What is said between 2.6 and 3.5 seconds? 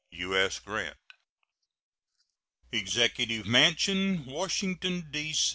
EXECUTIVE